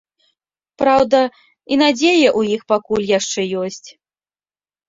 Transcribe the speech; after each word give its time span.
Праўда, 0.81 1.19
і 1.75 1.77
надзея 1.83 2.29
ў 2.39 2.57
іх 2.57 2.61
пакуль 2.73 3.07
яшчэ 3.19 3.41
ёсць. 3.67 3.83